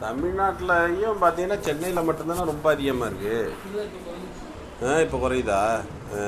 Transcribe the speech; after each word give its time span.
தமிழ்நாட்டிலையும் 0.00 1.22
பார்த்தீங்கன்னா 1.22 1.60
சென்னையில் 1.60 2.06
மட்டும்தானே 2.08 2.44
ரொம்ப 2.44 2.66
அதிகமாக 2.70 3.10
இருக்குது 3.10 3.40
இப்போ 4.80 4.88
ஆ 4.88 5.00
இப்போ 5.00 5.18
குறையுதா? 5.18 5.60
ஆ. 6.16 6.22